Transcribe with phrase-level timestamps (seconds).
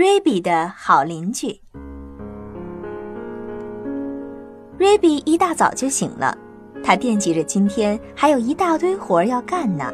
[0.00, 1.60] 瑞比的好邻居。
[4.78, 6.34] 瑞比一大早就醒了，
[6.82, 9.92] 他惦记着今天还有一大堆活儿要干呢，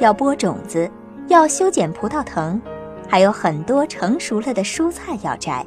[0.00, 0.90] 要播种子，
[1.28, 2.60] 要修剪葡萄藤，
[3.08, 5.64] 还有很多成熟了的蔬菜要摘。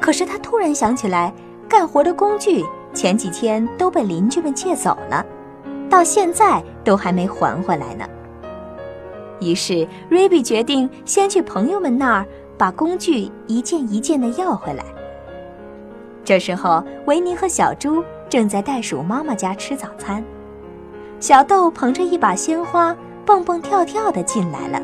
[0.00, 1.32] 可是他突然想起来，
[1.68, 5.24] 干活的工具前几天都被邻居们借走了，
[5.88, 8.04] 到现在都还没还回来呢。
[9.40, 12.26] 于是，瑞比决定先去朋友们那儿
[12.56, 14.84] 把工具一件一件的要回来。
[16.24, 20.24] 这时候，维尼和小猪正在袋鼠妈妈家吃早餐，
[21.20, 24.80] 小豆捧着一把鲜花，蹦蹦跳跳的进来了。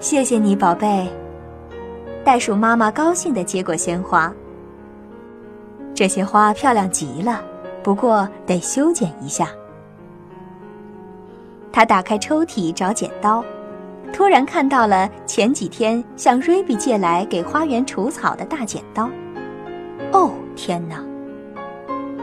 [0.00, 1.08] 谢谢你，宝贝。
[2.24, 4.32] 袋鼠妈妈高兴的接过鲜花。
[5.94, 7.42] 这些花漂亮极了，
[7.82, 9.48] 不过得修剪一下。
[11.72, 13.44] 他打开抽屉找剪刀，
[14.12, 19.08] 突然看到了前几天向瑞比借来给花园除草的大剪刀。
[20.12, 21.04] 哦，天哪！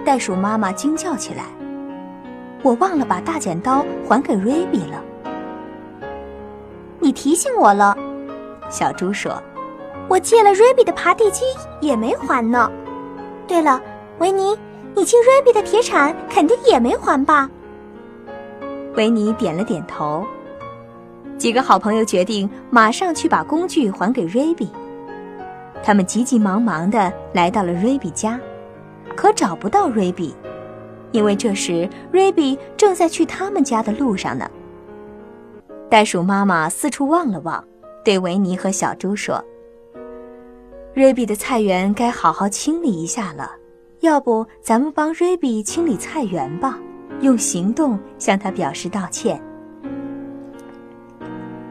[0.03, 1.43] 袋鼠妈妈惊叫起来
[2.61, 5.01] ：“我忘了把大剪刀还给瑞比了。”
[6.99, 7.97] 你提醒我了，
[8.69, 9.41] 小猪说
[10.09, 11.43] ：“我借了瑞比的爬地机
[11.79, 12.69] 也没还呢。
[13.47, 13.81] 对了，
[14.19, 14.57] 维尼，
[14.93, 17.49] 你借瑞比的铁铲肯定也没还吧？”
[18.97, 20.25] 维尼点了点头。
[21.37, 24.67] 几个好朋友决定马上去把工具还给瑞比。
[25.83, 28.39] 他们急急忙忙地来到了瑞比家，
[29.15, 30.35] 可找不到瑞比，
[31.11, 34.49] 因为这时瑞比正在去他们家的路上呢。
[35.89, 37.63] 袋鼠妈妈四处望了望，
[38.03, 39.41] 对维尼和小猪说
[40.95, 43.51] ：“瑞比的菜园该好好清理一下了，
[43.99, 46.79] 要不咱们帮瑞比清理菜园吧？”
[47.21, 49.41] 用行动向他表示道歉。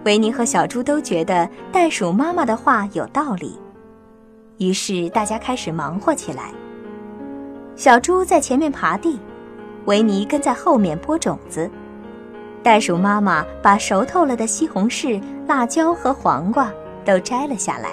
[0.04, 3.58] 维尼和小猪都觉得袋鼠妈妈的话有道理，
[4.58, 6.52] 于是大家开始忙活起来。
[7.74, 9.18] 小猪在前面耙地，
[9.86, 11.70] 维尼跟在后面播种子。
[12.62, 16.72] 袋鼠妈妈把熟透了的西红柿、辣椒和黄瓜
[17.04, 17.90] 都摘了下来。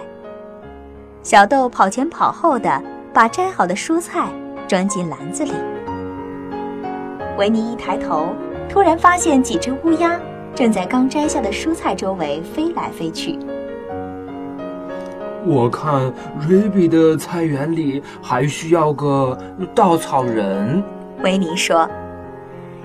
[1.22, 2.82] 小豆跑前跑后的
[3.14, 4.30] 把摘好的蔬菜
[4.68, 5.52] 装进篮子里。
[7.38, 8.28] 维尼一抬头，
[8.70, 10.20] 突然发现几只乌鸦
[10.54, 13.40] 正在刚摘下的蔬菜周围飞来飞去。
[15.46, 16.14] 我看
[16.48, 19.38] 瑞比的菜园里还需要个
[19.74, 20.84] 稻草人，
[21.24, 21.90] 维尼说。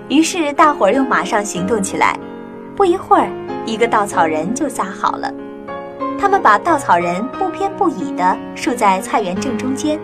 [0.08, 2.18] 于是大伙儿又马上行动起来。
[2.74, 3.28] 不一会儿，
[3.66, 5.30] 一个稻草人就扎好了。
[6.18, 10.00] 他们把稻草人不偏不倚地竖在菜园正中间，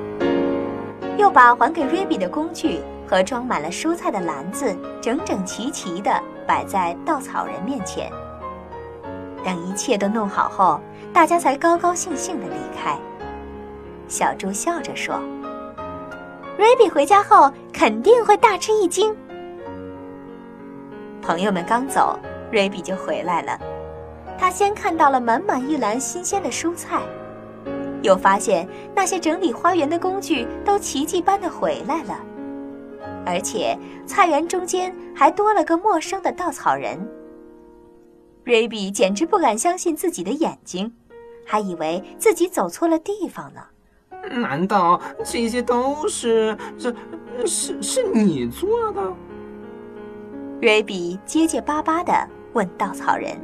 [1.17, 2.81] 又把还给瑞比的工具。
[3.15, 8.11] 和装满了蔬菜的篮子整整齐齐地摆在稻草人面前。
[9.45, 10.81] 等一切都弄好后，
[11.13, 12.99] 大家才高高兴兴地离开。
[14.09, 15.21] 小猪笑着说
[16.59, 19.15] ：“瑞比回家后肯定会大吃一惊。”
[21.23, 22.19] 朋友们刚走，
[22.51, 23.57] 瑞比就回来了。
[24.37, 27.01] 他先看到了满满一篮新鲜的蔬菜，
[28.03, 32.19] 又发现那些整理花园的工具都奇迹般的回来了。
[33.27, 36.99] 而且菜园中间还多了个陌生的稻草人。
[38.45, 40.93] 瑞比简直不敢相信自己的眼睛，
[41.47, 43.63] 还以为自己走错了地方呢。
[44.31, 46.95] 难道这些都是这
[47.47, 49.15] 是是你做的？
[50.61, 52.13] 瑞比结结巴巴的
[52.53, 53.39] 问稻草人。